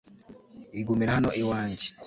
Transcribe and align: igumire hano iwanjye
igumire 0.79 1.11
hano 1.17 1.29
iwanjye 1.41 1.87